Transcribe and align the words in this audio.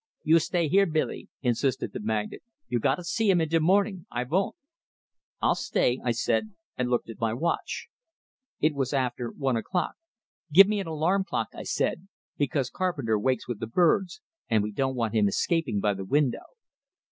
"You 0.23 0.39
stay 0.39 0.67
here, 0.67 0.87
Billy!" 0.87 1.29
insisted 1.43 1.93
the 1.93 1.99
magnate. 1.99 2.41
"You 2.67 2.79
gotta 2.79 3.03
see 3.03 3.29
him 3.29 3.39
in 3.39 3.49
de 3.49 3.59
mornin'! 3.59 4.07
I 4.09 4.23
von't!" 4.23 4.55
"I'll 5.43 5.53
stay," 5.53 5.99
I 6.03 6.09
said, 6.11 6.55
and 6.75 6.89
looked 6.89 7.07
at 7.11 7.19
my 7.19 7.35
watch. 7.35 7.87
It 8.59 8.73
was 8.73 8.93
after 8.93 9.29
one 9.29 9.57
o'clock. 9.57 9.93
"Give 10.51 10.65
me 10.67 10.79
an 10.79 10.87
alarm 10.87 11.23
clock," 11.23 11.49
I 11.53 11.61
said, 11.61 12.07
"because 12.35 12.71
Carpenter 12.71 13.19
wakes 13.19 13.47
with 13.47 13.59
the 13.59 13.67
birds, 13.67 14.21
and 14.49 14.63
we 14.63 14.71
don't 14.71 14.95
want 14.95 15.13
him 15.13 15.27
escaping 15.27 15.79
by 15.79 15.93
the 15.93 16.03
window." 16.05 16.57